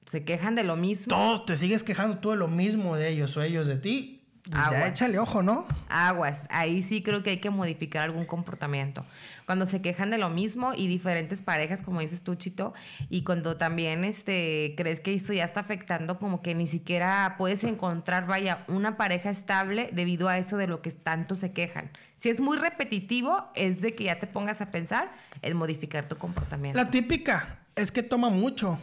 [0.06, 1.06] se quejan de lo mismo.
[1.08, 4.15] todos te sigues quejando tú de lo mismo de ellos o ellos de ti
[4.50, 5.66] pues ya échale ojo, ¿no?
[5.88, 6.46] Aguas.
[6.50, 9.04] Ahí sí creo que hay que modificar algún comportamiento.
[9.44, 12.74] Cuando se quejan de lo mismo y diferentes parejas, como dices tú, Chito,
[13.08, 17.64] y cuando también este, crees que eso ya está afectando, como que ni siquiera puedes
[17.64, 21.90] encontrar, vaya, una pareja estable debido a eso de lo que tanto se quejan.
[22.16, 26.16] Si es muy repetitivo, es de que ya te pongas a pensar en modificar tu
[26.16, 26.78] comportamiento.
[26.78, 28.78] La típica es que toma mucho.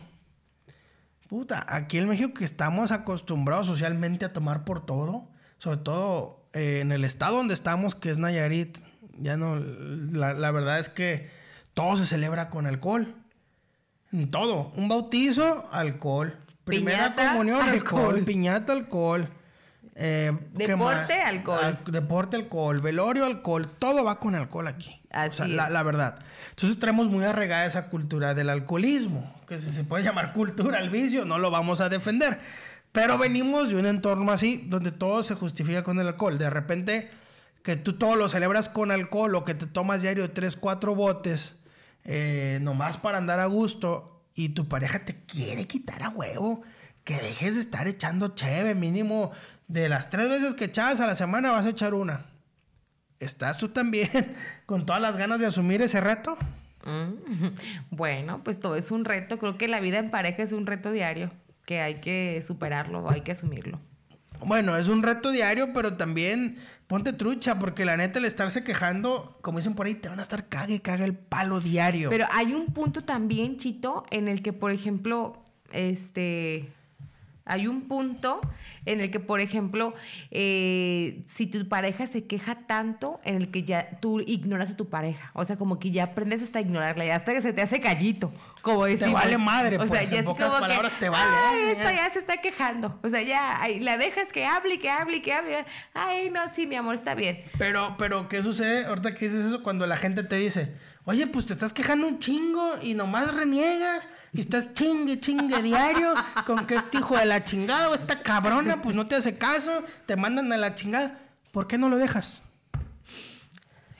[1.27, 5.32] Puta, aquí en México que estamos acostumbrados socialmente a tomar por todo
[5.63, 8.79] sobre todo eh, en el estado donde estamos, que es Nayarit,
[9.17, 11.29] ya no, la, verdad es que
[11.73, 13.15] todo se celebra con alcohol.
[14.29, 14.73] todo.
[14.75, 16.37] Un bautizo, alcohol.
[16.65, 18.21] Primera comunión, alcohol.
[18.25, 19.25] Piñata, alcohol.
[19.95, 21.79] Eh, deporte, alcohol.
[21.87, 22.81] deporte, alcohol.
[22.81, 23.69] Velorio, alcohol.
[23.79, 25.01] Todo va con alcohol aquí.
[25.11, 26.19] Así la, la, verdad.
[26.49, 29.33] Entonces traemos muy arraigada esa cultura del alcoholismo.
[29.47, 32.41] Que si se puede llamar cultura al vicio, no lo vamos a defender.
[32.93, 36.37] Pero venimos de un entorno así, donde todo se justifica con el alcohol.
[36.37, 37.09] De repente,
[37.63, 41.55] que tú todo lo celebras con alcohol o que te tomas diario 3, 4 botes,
[42.03, 46.61] eh, nomás para andar a gusto, y tu pareja te quiere quitar a huevo,
[47.03, 49.31] que dejes de estar echando cheve, mínimo
[49.67, 52.27] de las tres veces que echabas a la semana vas a echar una.
[53.19, 54.35] ¿Estás tú también
[54.67, 56.37] con todas las ganas de asumir ese reto?
[56.85, 57.47] Mm,
[57.89, 59.39] bueno, pues todo es un reto.
[59.39, 61.31] Creo que la vida en pareja es un reto diario
[61.65, 63.79] que hay que superarlo, hay que asumirlo.
[64.45, 69.37] Bueno, es un reto diario, pero también ponte trucha, porque la neta el estarse quejando,
[69.41, 72.09] como dicen por ahí, te van a estar cague, caga el palo diario.
[72.09, 76.69] Pero hay un punto también, Chito, en el que, por ejemplo, este
[77.45, 78.39] hay un punto
[78.85, 79.93] en el que, por ejemplo,
[80.31, 84.89] eh, si tu pareja se queja tanto, en el que ya tú ignoras a tu
[84.89, 85.31] pareja.
[85.33, 88.33] O sea, como que ya aprendes hasta ignorarla, ya hasta que se te hace gallito.
[88.61, 89.07] Como decir.
[89.07, 91.31] Te vale madre, o sea, pues, ya en es pocas palabras te vale.
[91.43, 91.71] Ay, ¿eh?
[91.71, 92.99] esta ya se está quejando.
[93.03, 95.65] O sea, ya la dejas que hable, que hable, que hable.
[95.93, 97.43] Ay, no, sí, mi amor, está bien.
[97.57, 101.45] Pero, pero, ¿qué sucede ahorita que dices eso cuando la gente te dice, oye, pues
[101.45, 104.07] te estás quejando un chingo y nomás reniegas?
[104.33, 106.13] Y estás chingue, chingue diario
[106.45, 109.83] con que este hijo de la chingada o esta cabrona, pues no te hace caso,
[110.05, 111.19] te mandan a la chingada.
[111.51, 112.41] ¿Por qué no lo dejas?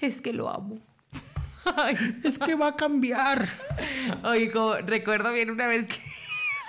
[0.02, 0.80] Es que lo amo.
[2.24, 3.48] Es que va a cambiar.
[4.24, 5.96] Oye, como recuerdo bien una vez que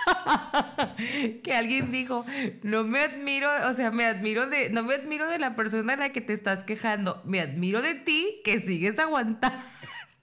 [1.42, 2.24] que alguien dijo,
[2.62, 5.96] no me admiro, o sea, me admiro de, no me admiro de la persona a
[5.96, 9.58] la que te estás quejando, me admiro de ti que sigues aguantando.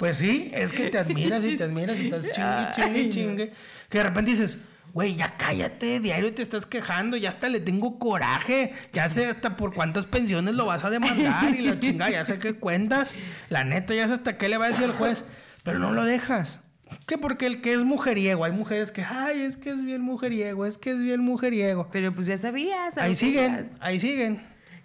[0.00, 3.52] Pues sí, es que te admiras y te admiras y estás chingue, chingue, chingue.
[3.90, 4.56] Que de repente dices,
[4.94, 9.56] güey, ya cállate, diario te estás quejando, ya hasta le tengo coraje, ya sé hasta
[9.56, 13.12] por cuántas pensiones lo vas a demandar y la chingada, ya sé qué cuentas.
[13.50, 15.26] La neta, ya sé hasta qué le va a decir el juez,
[15.64, 16.60] pero no lo dejas.
[17.06, 17.18] ¿Qué?
[17.18, 20.78] Porque el que es mujeriego, hay mujeres que, ay, es que es bien mujeriego, es
[20.78, 21.90] que es bien mujeriego.
[21.92, 22.96] Pero pues ya sabías.
[22.96, 24.40] Ahí siguen, ahí siguen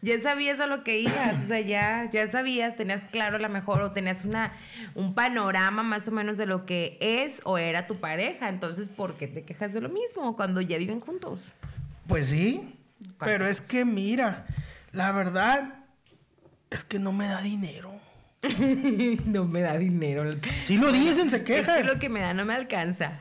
[0.06, 3.50] ya sabías a lo que ibas, o sea, ya, ya sabías, tenías claro a lo
[3.50, 4.54] mejor o tenías una,
[4.94, 8.50] un panorama más o menos de lo que es o era tu pareja.
[8.50, 11.54] Entonces, ¿por qué te quejas de lo mismo cuando ya viven juntos?
[12.08, 12.78] Pues sí,
[13.18, 14.46] pero es que mira,
[14.91, 15.74] la verdad
[16.70, 17.91] es que no me da dinero.
[19.26, 20.36] no me da dinero.
[20.62, 21.78] Si lo dicen, se quejan.
[21.78, 23.20] Es que lo que me da no me alcanza.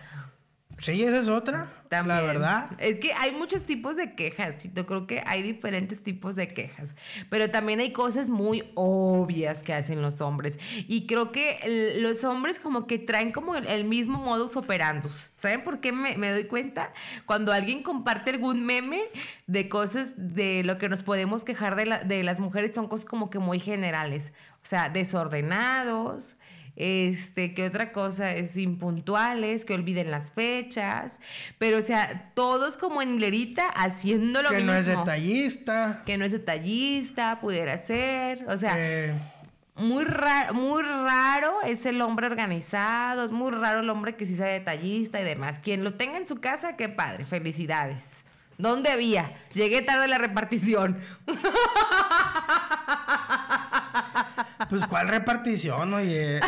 [0.78, 1.68] Sí, esa es otra.
[2.02, 2.70] La verdad.
[2.78, 4.72] Es que hay muchos tipos de quejas.
[4.74, 6.96] Yo creo que hay diferentes tipos de quejas.
[7.30, 10.58] Pero también hay cosas muy obvias que hacen los hombres.
[10.88, 15.30] Y creo que los hombres como que traen como el, mismo modus operandus.
[15.36, 16.92] ¿Saben por qué me, doy cuenta?
[17.26, 19.02] Cuando alguien comparte algún meme
[19.46, 23.30] de cosas de lo que nos podemos quejar de, de las mujeres, son cosas como
[23.30, 24.32] que muy generales.
[24.56, 26.36] O sea, desordenados
[26.76, 31.20] este, que otra cosa es impuntuales, que olviden las fechas,
[31.58, 34.72] pero o sea, todos como en hilerita haciendo lo que mismo.
[34.72, 36.02] Que no es detallista.
[36.06, 38.76] Que no es detallista, pudiera ser, o sea...
[39.76, 44.36] Muy raro, muy raro es el hombre organizado, es muy raro el hombre que sí
[44.36, 45.58] sea detallista y demás.
[45.58, 48.23] Quien lo tenga en su casa, qué padre, felicidades.
[48.58, 49.32] ¿Dónde había?
[49.54, 50.98] Llegué tarde a la repartición.
[54.68, 56.40] Pues cuál repartición, oye.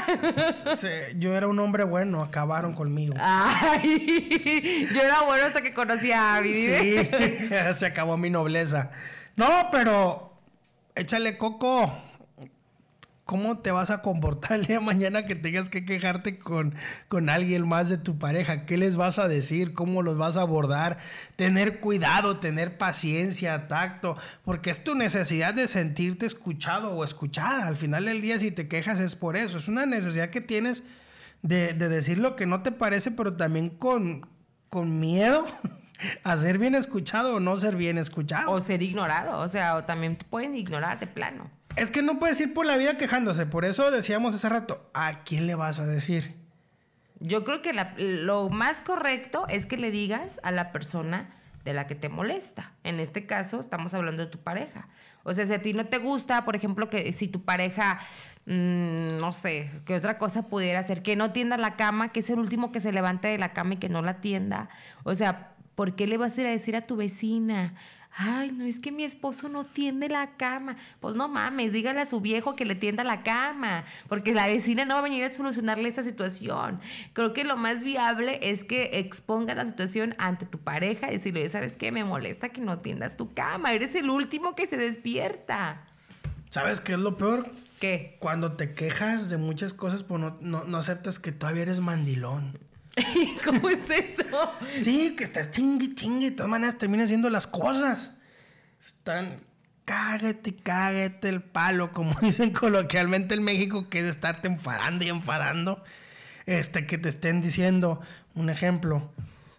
[1.16, 3.14] yo era un hombre bueno, acabaron conmigo.
[3.18, 6.52] Ay, yo era bueno hasta que conocí a Abby.
[6.54, 7.08] Sí,
[7.74, 8.90] se acabó mi nobleza.
[9.36, 10.32] No, pero
[10.94, 11.92] échale coco.
[13.26, 16.76] ¿Cómo te vas a comportar el día de mañana que tengas que quejarte con,
[17.08, 18.66] con alguien más de tu pareja?
[18.66, 19.74] ¿Qué les vas a decir?
[19.74, 20.98] ¿Cómo los vas a abordar?
[21.34, 27.66] Tener cuidado, tener paciencia, tacto, porque es tu necesidad de sentirte escuchado o escuchada.
[27.66, 29.58] Al final del día, si te quejas es por eso.
[29.58, 30.84] Es una necesidad que tienes
[31.42, 34.28] de, decir lo que no te parece, pero también con,
[34.68, 35.44] con miedo
[36.22, 38.52] a ser bien escuchado o no ser bien escuchado.
[38.52, 41.55] O ser ignorado, o sea, o también pueden ignorar de plano.
[41.76, 43.46] Es que no puedes ir por la vida quejándose.
[43.46, 46.34] Por eso decíamos hace rato, ¿a quién le vas a decir?
[47.20, 51.30] Yo creo que lo más correcto es que le digas a la persona
[51.64, 52.72] de la que te molesta.
[52.84, 54.88] En este caso, estamos hablando de tu pareja.
[55.24, 57.98] O sea, si a ti no te gusta, por ejemplo, que si tu pareja,
[58.46, 62.30] mm, no sé, que otra cosa pudiera ser, que no tienda la cama, que es
[62.30, 64.68] el último que se levante de la cama y que no la tienda.
[65.02, 67.74] O sea, ¿por qué le vas a ir a decir a tu vecina?
[68.18, 70.76] Ay, no es que mi esposo no tiende la cama.
[71.00, 74.86] Pues no mames, dígale a su viejo que le tienda la cama, porque la vecina
[74.86, 76.80] no va a venir a solucionarle esa situación.
[77.12, 81.46] Creo que lo más viable es que exponga la situación ante tu pareja y decirle,
[81.50, 81.92] ¿sabes qué?
[81.92, 83.72] Me molesta que no tiendas tu cama.
[83.72, 85.82] Eres el último que se despierta.
[86.48, 87.50] ¿Sabes qué es lo peor?
[87.80, 88.16] ¿Qué?
[88.20, 92.58] Cuando te quejas de muchas cosas, pues no, no aceptas que todavía eres mandilón.
[93.44, 94.24] ¿Cómo es eso?
[94.74, 96.30] Sí, que estás chingue, chingue.
[96.30, 98.12] De todas maneras termina haciendo las cosas.
[98.84, 99.40] Están
[99.86, 105.82] cágate, cágate el palo, como dicen coloquialmente en México, que es estarte enfadando y enfadando.
[106.44, 108.00] Este, que te estén diciendo,
[108.34, 109.10] un ejemplo,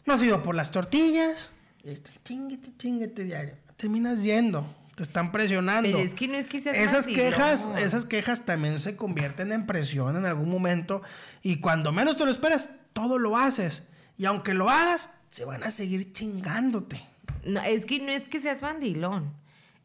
[0.05, 1.49] no has ido por las tortillas.
[1.83, 3.55] Este, chinguete, chinguete diario.
[3.75, 4.73] Terminas yendo.
[4.95, 5.89] Te están presionando.
[5.89, 10.15] Pero es que no es que esas quejas, esas quejas también se convierten en presión
[10.15, 11.03] en algún momento.
[11.43, 13.83] Y cuando menos te lo esperas, todo lo haces.
[14.17, 17.07] Y aunque lo hagas, se van a seguir chingándote.
[17.45, 19.35] No, es que no es que seas bandilón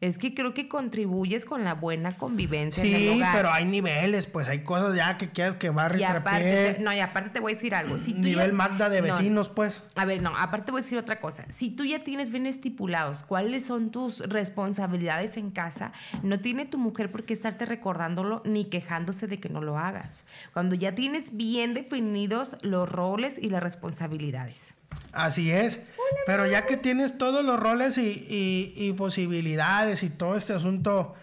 [0.07, 3.35] es que creo que contribuyes con la buena convivencia en el hogar.
[3.35, 6.91] pero hay niveles, pues hay cosas ya que quieras que va a y aparte, No,
[6.91, 7.97] y aparte te voy a decir algo.
[7.97, 9.81] Si Nivel Magda de vecinos, pues.
[9.95, 11.45] A ver, no, aparte te voy a decir otra cosa.
[11.47, 16.77] Si tú ya tienes bien estipulados cuáles son tus responsabilidades en casa, no tiene tu
[16.77, 20.25] mujer por qué estarte recordándolo ni quejándose de que no lo hagas.
[20.51, 24.73] Cuando ya tienes bien definidos los roles y las responsabilidades.
[25.13, 25.79] Así es.
[26.25, 31.15] Pero ya que tienes todos los roles y, posibilidades y todo este asunto,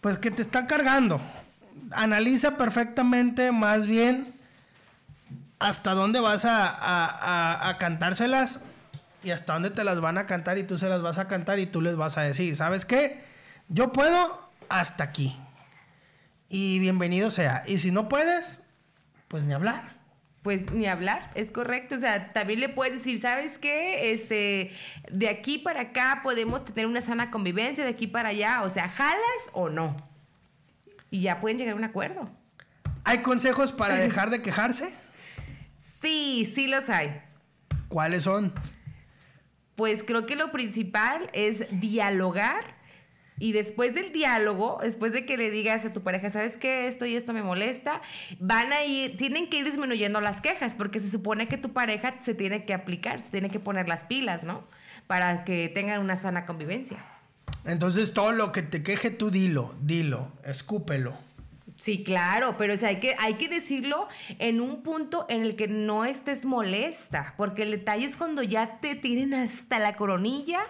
[0.00, 1.20] pues que te está cargando.
[1.92, 4.34] Analiza perfectamente más bien
[5.58, 8.60] hasta dónde vas a, a, cantárselas
[9.22, 11.58] y hasta dónde te las van a cantar y tú se las vas a cantar
[11.58, 13.22] y tú les vas a decir, ¿sabes qué?
[13.68, 15.36] Yo puedo hasta aquí.
[16.48, 17.62] Y bienvenido sea.
[17.66, 18.64] Y si no puedes,
[19.28, 19.99] pues ni hablar.
[20.42, 21.96] Pues ni hablar, es correcto.
[21.96, 24.12] O sea, también le puedes decir, ¿sabes qué?
[24.12, 24.72] Este,
[25.10, 28.62] de aquí para acá podemos tener una sana convivencia, de aquí para allá.
[28.62, 29.96] O sea, ¿jalas o no?
[31.10, 32.30] Y ya pueden llegar a un acuerdo.
[33.04, 34.92] ¿Hay consejos para dejar de quejarse?
[35.76, 37.20] Sí, sí los hay.
[37.88, 38.54] ¿Cuáles son?
[39.74, 42.79] Pues creo que lo principal es dialogar
[43.40, 46.86] y después del diálogo, después de que le digas a tu pareja, ¿sabes qué?
[46.86, 48.02] Esto y esto me molesta,
[48.38, 52.16] van a ir, tienen que ir disminuyendo las quejas, porque se supone que tu pareja
[52.20, 54.62] se tiene que aplicar, se tiene que poner las pilas, ¿no?
[55.06, 57.02] Para que tengan una sana convivencia.
[57.64, 61.14] Entonces todo lo que te queje tú dilo, dilo, escúpelo.
[61.80, 64.06] Sí, claro, pero hay, que, hay que decirlo
[64.38, 68.80] en un punto en el que no estés molesta, porque el detalle es cuando ya
[68.80, 70.60] te tienen hasta la coronilla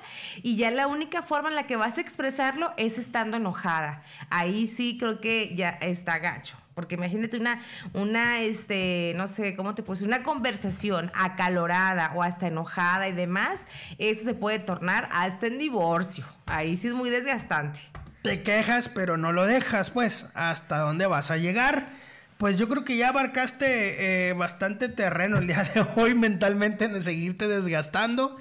[0.45, 4.05] y ya la única forma en la que vas a expresarlo es estando enojada.
[4.31, 6.57] Ahí sí creo que ya está gacho.
[6.75, 7.61] Porque imagínate una,
[7.93, 10.05] una, este, no sé, ¿cómo te puse?
[10.05, 13.67] Una conversación acalorada o hasta enojada y demás,
[13.99, 16.25] eso se puede tornar hasta en divorcio.
[16.47, 17.81] Ahí sí es muy desgastante
[18.23, 21.89] te quejas, pero no lo dejas, pues, ¿hasta dónde vas a llegar?
[22.37, 27.03] Pues yo creo que ya abarcaste eh, bastante terreno el día de hoy mentalmente de
[27.03, 28.37] seguirte desgastando,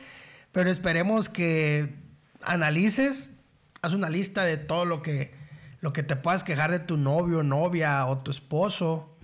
[0.52, 1.96] pero esperemos que
[2.44, 3.38] analices,
[3.82, 5.34] haz una lista de todo lo que,
[5.82, 9.18] lo que te puedas quejar de tu novio, novia o tu esposo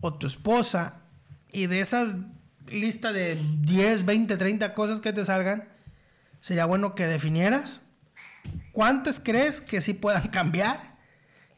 [0.00, 1.00] o tu esposa
[1.50, 2.18] y de esas
[2.66, 5.68] lista de 10, 20, 30 cosas que te salgan,
[6.40, 7.83] sería bueno que definieras
[8.74, 10.78] ¿Cuántas crees que sí puedan cambiar?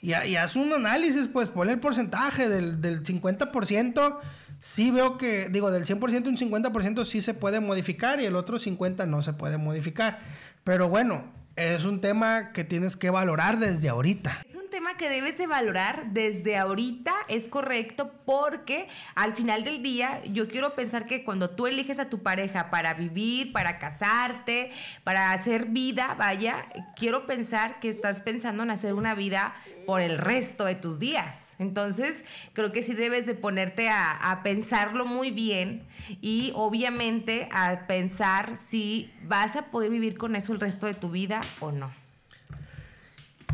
[0.01, 4.19] Y, haz un análisis, pues ponle el porcentaje del, del 50%.
[4.59, 8.59] Sí veo que, digo, del 100% un 50% sí se puede modificar y el otro
[8.59, 10.21] 50% no se puede modificar.
[10.63, 11.25] Pero bueno,
[11.57, 14.45] es un tema que tienes que valorar desde ahorita.
[14.77, 20.49] Tema que debes de valorar desde ahorita, es correcto, porque al final del día yo
[20.49, 24.71] quiero pensar que cuando tú eliges a tu pareja para vivir, para casarte,
[25.03, 29.55] para hacer vida, vaya, quiero pensar que estás pensando en hacer una vida
[29.87, 31.55] por el resto de tus días.
[31.59, 35.87] Entonces, creo que sí debes de ponerte a, a pensarlo muy bien
[36.21, 41.11] y obviamente a pensar si vas a poder vivir con eso el resto de tu
[41.11, 41.91] vida o no.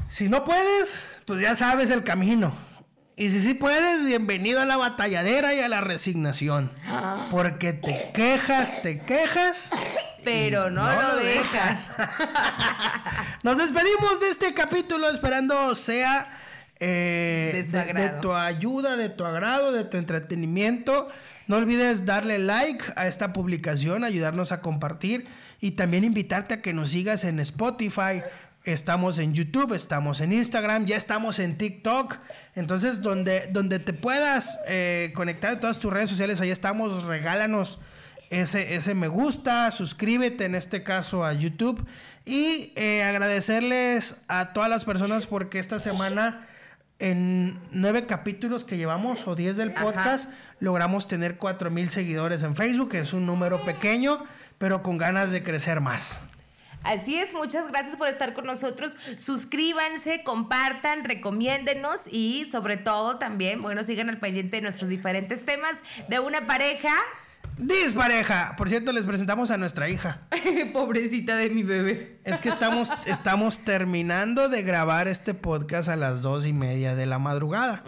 [0.08, 2.52] Si no puedes, pues ya sabes el camino.
[3.22, 6.72] Y si sí puedes, bienvenido a la batalladera y a la resignación.
[7.30, 9.68] Porque te quejas, te quejas.
[10.24, 11.94] Pero no, lo dejas.
[13.44, 16.36] Nos despedimos de este capítulo esperando sea
[16.80, 17.64] eh,
[17.94, 21.06] de, tu ayuda, de tu agrado, de tu entretenimiento.
[21.46, 25.28] No olvides darle like a esta publicación, ayudarnos a compartir
[25.60, 28.24] y también invitarte a que nos sigas en Spotify,
[28.64, 32.16] Estamos en YouTube, estamos en Instagram, ya estamos en TikTok.
[32.54, 37.02] Entonces, donde, donde te puedas eh, conectar a todas tus redes sociales, ahí estamos.
[37.02, 37.80] Regálanos
[38.30, 41.84] ese, ese me gusta, suscríbete en este caso a YouTube.
[42.24, 46.46] Y eh, agradecerles a todas las personas porque esta semana,
[47.00, 52.54] en nueve capítulos que llevamos o diez del podcast, logramos tener cuatro mil seguidores en
[52.54, 52.94] Facebook.
[52.94, 54.22] Es un número pequeño,
[54.58, 56.20] pero con ganas de crecer más.
[56.84, 58.96] Así es, muchas gracias por estar con nosotros.
[59.16, 65.82] Suscríbanse, compartan, recomiéndenos y sobre todo también, bueno, sigan al pendiente de nuestros diferentes temas
[66.08, 66.92] de una pareja.
[67.58, 68.54] Dispareja.
[68.56, 70.22] Por cierto, les presentamos a nuestra hija.
[70.72, 72.18] Pobrecita de mi bebé.
[72.24, 77.06] Es que estamos, estamos terminando de grabar este podcast a las dos y media de
[77.06, 77.84] la madrugada.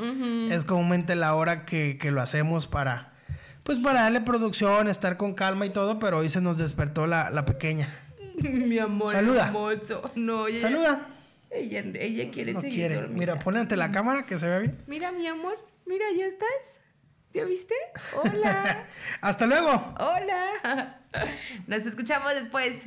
[0.50, 3.14] Es comúnmente la hora que, lo hacemos para,
[3.62, 7.30] pues para darle producción, estar con calma y todo, pero hoy se nos despertó la,
[7.30, 7.88] la pequeña.
[8.42, 9.52] Mi amor Saluda.
[10.14, 11.08] No, ella, Saluda.
[11.50, 13.08] Ella, ella quiere no seguir quiere.
[13.08, 14.82] Mira, pone ante la cámara que se vea bien.
[14.86, 15.56] Mira, mi amor.
[15.86, 16.80] Mira, ¿ya estás?
[17.30, 17.74] ¿Ya viste?
[18.22, 18.86] Hola.
[19.20, 19.70] Hasta luego.
[19.98, 21.00] Hola.
[21.66, 22.86] Nos escuchamos después.